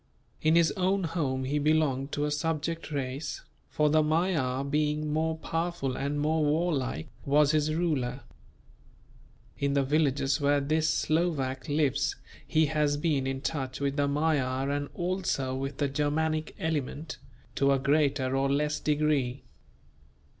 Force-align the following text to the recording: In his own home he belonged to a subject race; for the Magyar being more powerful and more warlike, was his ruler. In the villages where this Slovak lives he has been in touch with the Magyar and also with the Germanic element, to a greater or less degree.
In 0.41 0.55
his 0.55 0.71
own 0.71 1.03
home 1.03 1.43
he 1.43 1.59
belonged 1.59 2.11
to 2.13 2.25
a 2.25 2.31
subject 2.31 2.89
race; 2.91 3.41
for 3.69 3.87
the 3.87 4.01
Magyar 4.01 4.63
being 4.65 5.13
more 5.13 5.37
powerful 5.37 5.95
and 5.95 6.19
more 6.19 6.43
warlike, 6.43 7.07
was 7.23 7.51
his 7.51 7.75
ruler. 7.75 8.21
In 9.59 9.73
the 9.73 9.83
villages 9.83 10.41
where 10.41 10.59
this 10.59 10.89
Slovak 10.89 11.69
lives 11.69 12.15
he 12.47 12.65
has 12.65 12.97
been 12.97 13.27
in 13.27 13.41
touch 13.41 13.79
with 13.79 13.95
the 13.95 14.07
Magyar 14.07 14.71
and 14.71 14.89
also 14.95 15.53
with 15.53 15.77
the 15.77 15.87
Germanic 15.87 16.55
element, 16.57 17.19
to 17.53 17.71
a 17.71 17.77
greater 17.77 18.35
or 18.35 18.49
less 18.51 18.79
degree. 18.79 19.43